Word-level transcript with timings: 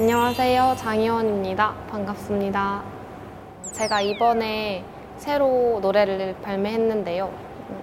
안녕하세요. 0.00 0.76
장희원입니다. 0.78 1.74
반갑습니다. 1.90 2.84
제가 3.72 4.00
이번에 4.00 4.84
새로 5.16 5.80
노래를 5.82 6.36
발매했는데요. 6.40 7.28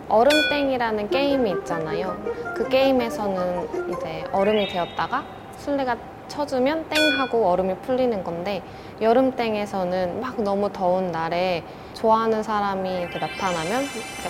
얼음땡이라는 0.07 1.09
게임이 1.09 1.51
있잖아요. 1.51 2.15
그 2.55 2.69
게임에서는 2.69 3.89
이제 3.89 4.23
얼음이 4.31 4.69
되었다가 4.69 5.25
술래가 5.57 5.97
쳐주면 6.29 6.87
땡 6.87 7.19
하고 7.19 7.47
얼음이 7.49 7.75
풀리는 7.79 8.23
건데 8.23 8.63
여름땡에서는 9.01 10.21
막 10.21 10.41
너무 10.41 10.71
더운 10.71 11.11
날에 11.11 11.65
좋아하는 11.95 12.43
사람이 12.43 13.01
이렇게 13.01 13.19
나타나면 13.19 13.83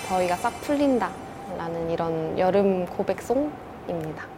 더위가 0.08 0.34
싹 0.34 0.60
풀린다 0.62 1.08
라는 1.56 1.88
이런 1.88 2.36
여름 2.36 2.84
고백송입니다. 2.86 4.35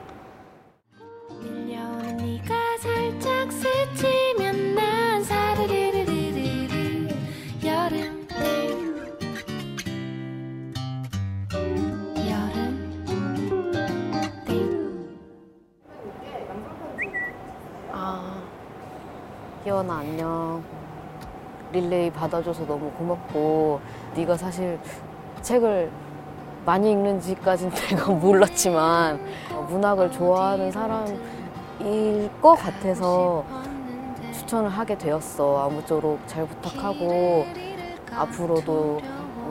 희원아 19.69 19.99
안녕. 19.99 20.65
릴레이 21.73 22.11
받아줘서 22.11 22.65
너무 22.65 22.91
고맙고 22.93 23.79
네가 24.15 24.35
사실 24.39 24.81
책을 25.43 25.91
많이 26.65 26.91
읽는지까진 26.91 27.71
내가 27.91 28.11
몰랐지만 28.11 29.21
어, 29.53 29.67
문학을 29.69 30.11
좋아하는 30.11 30.73
사람일 30.73 32.31
것 32.41 32.55
같아서 32.55 33.45
추천을 34.33 34.71
하게 34.71 34.97
되었어. 34.97 35.67
아무쪼록 35.67 36.27
잘 36.27 36.47
부탁하고 36.47 37.45
앞으로도 38.11 39.03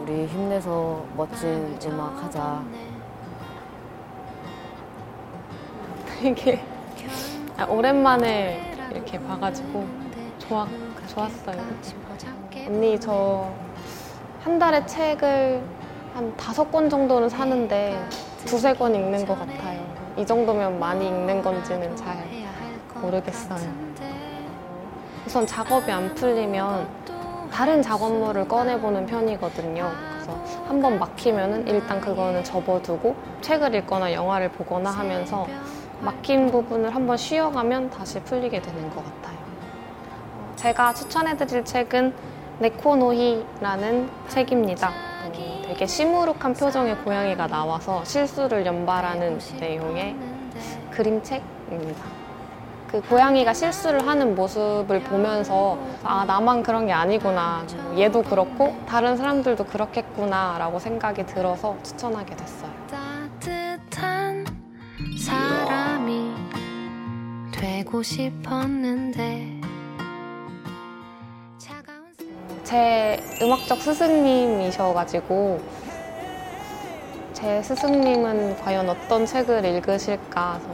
우리 0.01 0.25
힘내서 0.25 1.05
멋진 1.15 1.77
음악 1.85 2.23
하자. 2.23 2.63
되게 6.19 6.59
아, 7.55 7.65
오랜만에 7.65 8.67
이렇게 8.91 9.19
봐가지고 9.19 10.06
좋아, 10.47 10.67
좋았어요. 11.07 11.61
언니 12.67 12.99
저 12.99 13.51
한 14.43 14.57
달에 14.59 14.85
책을 14.85 15.61
한 16.13 16.37
다섯 16.37 16.71
권 16.71 16.89
정도는 16.89 17.27
사는데 17.27 18.01
두세 18.45 18.73
권 18.73 18.95
읽는 18.95 19.25
것 19.25 19.37
같아요. 19.37 19.85
이 20.15 20.25
정도면 20.25 20.79
많이 20.79 21.05
읽는 21.05 21.41
건지는 21.41 21.93
잘 21.97 22.15
모르겠어요. 23.01 23.59
우선 25.25 25.45
작업이 25.45 25.91
안 25.91 26.15
풀리면 26.15 26.87
다른 27.51 27.81
작업물을 27.81 28.47
꺼내보는 28.47 29.05
편이거든요. 29.05 29.91
그래서 30.13 30.31
한 30.67 30.81
번 30.81 30.97
막히면은 30.97 31.67
일단 31.67 31.99
그거는 31.99 32.41
접어두고 32.45 33.15
책을 33.41 33.75
읽거나 33.75 34.13
영화를 34.13 34.49
보거나 34.51 34.89
하면서 34.91 35.45
막힌 35.99 36.49
부분을 36.51 36.93
한번 36.95 37.17
쉬어가면 37.17 37.89
다시 37.89 38.19
풀리게 38.21 38.61
되는 38.61 38.89
것 38.91 39.03
같아요. 39.03 39.37
어, 40.67 40.69
제가 40.69 40.93
추천해드릴 40.93 41.63
책은 41.63 42.13
네코노히라는 42.59 44.09
책입니다. 44.27 44.89
어, 44.89 45.31
되게 45.65 45.87
시무룩한 45.87 46.53
표정의 46.55 46.97
고양이가 47.05 47.47
나와서 47.47 48.03
실수를 48.03 48.65
연발하는 48.65 49.39
내용의 49.61 50.17
그림책입니다. 50.91 52.03
그 52.89 53.01
고양이가 53.01 53.53
실수를 53.53 54.05
하는 54.07 54.35
모습을 54.35 55.03
보면서 55.03 55.77
아 56.03 56.25
나만 56.25 56.63
그런 56.63 56.85
게 56.85 56.91
아니구나 56.91 57.65
뭐 57.83 57.99
얘도 57.99 58.23
그렇고 58.23 58.75
다른 58.87 59.15
사람들도 59.15 59.65
그렇겠구나라고 59.65 60.79
생각이 60.79 61.25
들어서 61.27 61.77
추천하게 61.83 62.35
됐어요. 62.35 62.71
따뜻한 62.89 64.45
사람이 65.17 66.33
되고 67.53 68.03
싶었는데 68.03 69.56
제 72.67 73.17
음악적 73.41 73.81
스승님이셔가지고 73.81 75.61
제 77.31 77.63
스승님은 77.63 78.57
과연 78.57 78.89
어떤 78.89 79.25
책을 79.25 79.63
읽으실까 79.63 80.55
해서. 80.55 80.67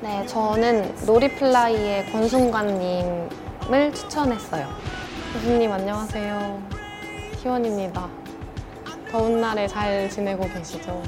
네 0.00 0.24
저는 0.26 0.94
놀이플라이의 1.04 2.10
권순관님을 2.10 3.92
추천했어요. 3.94 4.66
교수님 5.34 5.70
안녕하세요. 5.70 6.62
희원입니다. 7.42 8.08
더운 9.10 9.38
날에 9.38 9.66
잘 9.66 10.08
지내고 10.08 10.44
계시죠? 10.44 11.02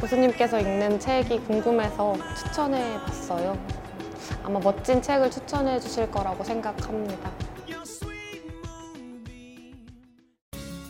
교수님께서 0.00 0.58
읽는 0.58 0.98
책이 0.98 1.38
궁금해서 1.46 2.16
추천해 2.36 2.98
봤어요. 3.06 3.56
아마 4.42 4.58
멋진 4.58 5.00
책을 5.00 5.30
추천해 5.30 5.78
주실 5.78 6.10
거라고 6.10 6.42
생각합니다 6.42 7.30